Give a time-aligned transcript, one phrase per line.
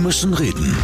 [0.00, 0.76] müssen reden.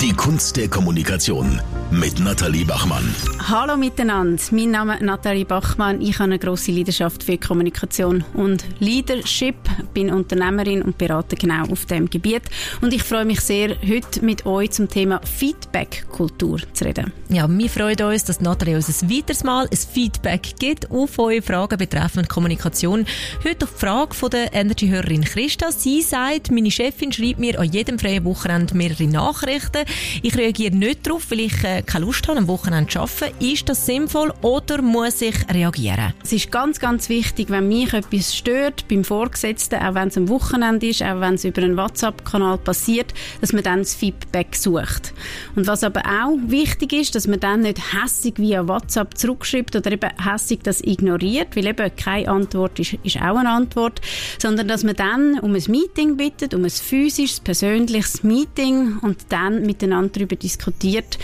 [0.00, 1.60] Die Kunst der Kommunikation
[1.90, 3.14] mit Nathalie Bachmann.
[3.48, 6.02] Hallo miteinander, mein Name ist Nathalie Bachmann.
[6.02, 9.56] Ich habe eine grosse Leidenschaft für Kommunikation und Leadership,
[9.94, 12.42] bin Unternehmerin und berate genau auf dem Gebiet.
[12.82, 17.12] Und ich freue mich sehr, heute mit euch zum Thema Feedback-Kultur zu reden.
[17.30, 21.40] Ja, wir freuen uns, dass Nathalie uns ein weiteres Mal ein Feedback gibt auf eure
[21.40, 23.06] Fragen betreffend Kommunikation.
[23.44, 25.72] Heute auf die Frage von der Energy-Hörerin Christa.
[25.72, 29.84] Sie sagt, meine Chefin schreibt mir an jedem freien Wochenende mehrere Nachrichten.
[30.22, 33.44] Ich reagiere nicht darauf, weil ich keine Lust habe, am Wochenende zu arbeiten.
[33.44, 36.14] Ist das sinnvoll oder muss ich reagieren?
[36.22, 40.28] Es ist ganz, ganz wichtig, wenn mich etwas stört beim Vorgesetzten, auch wenn es am
[40.28, 45.12] Wochenende ist, auch wenn es über einen WhatsApp-Kanal passiert, dass man dann das Feedback sucht.
[45.56, 49.92] Und was aber auch wichtig ist, dass man dann nicht hässig via WhatsApp zurückschreibt oder
[49.92, 54.00] eben hässig das ignoriert, weil eben keine Antwort ist, ist auch eine Antwort,
[54.38, 59.62] sondern dass man dann um ein Meeting bittet, um ein physisches, persönliches Meeting und dann
[59.62, 61.18] miteinander darüber diskutiert,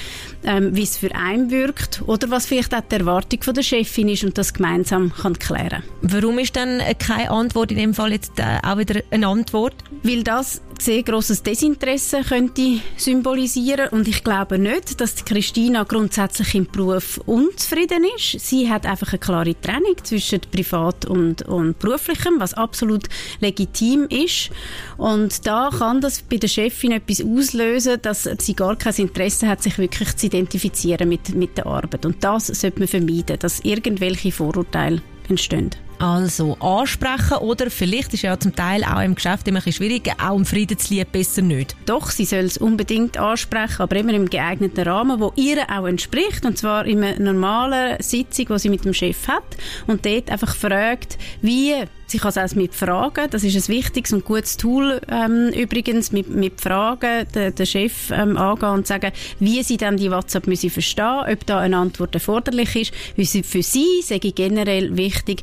[0.45, 4.09] ähm, wie es für einen wirkt oder was vielleicht auch die Erwartung von der Chefin
[4.09, 5.83] ist und das gemeinsam kann klären.
[6.03, 9.75] Warum ist dann keine Antwort in dem Fall jetzt äh, auch wieder eine Antwort?
[10.03, 16.67] Weil das sehr grosses Desinteresse könnte symbolisieren und ich glaube nicht, dass Christina grundsätzlich im
[16.67, 18.41] Beruf unzufrieden ist.
[18.41, 23.08] Sie hat einfach eine klare Trennung zwischen Privat und, und Beruflichem, was absolut
[23.41, 24.50] legitim ist
[24.97, 29.62] und da kann das bei der Chefin etwas auslösen, dass sie gar kein Interesse hat,
[29.62, 34.33] sich wirklich zu identifizieren mit, mit der Arbeit und das sollte man vermeiden, dass irgendwelche
[34.33, 35.70] Vorurteile entstehen.
[36.05, 40.37] Also ansprechen oder vielleicht ist ja zum Teil auch im Geschäft immer ein schwierig, auch
[40.37, 41.75] im Friedenslied besser nicht.
[41.87, 46.45] Doch, sie soll es unbedingt ansprechen, aber immer im geeigneten Rahmen, wo ihr auch entspricht
[46.45, 49.45] und zwar in einer normalen Sitzung, die sie mit dem Chef hat
[49.87, 51.73] und dort einfach fragt, wie
[52.07, 56.13] Sie kann es auch mit Fragen, das ist ein wichtiges und gutes Tool ähm, übrigens,
[56.13, 59.11] mit, mit Fragen den, den Chef ähm, angehen und sagen,
[59.41, 62.93] wie sie dann die WhatsApp müssen verstehen, ob da eine Antwort erforderlich ist.
[63.17, 65.43] Weil sie, für sie sage ich generell wichtig,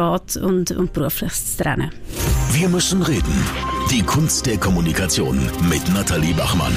[0.00, 1.90] privat und, und beruflich zu trennen.
[2.52, 3.44] Wir müssen reden.
[3.90, 5.38] Die Kunst der Kommunikation
[5.68, 6.72] mit Nathalie Bachmann.